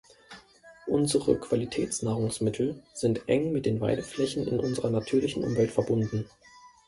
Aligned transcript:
Unsere 0.87 1.37
Qualitätsnahrungsmittel 1.39 2.81
sind 2.91 3.29
eng 3.29 3.51
mit 3.51 3.67
den 3.67 3.79
Weideflächen 3.81 4.47
in 4.47 4.59
unserer 4.59 4.89
natürlichen 4.89 5.43
Umwelt 5.43 5.69
verbunden. 5.71 6.27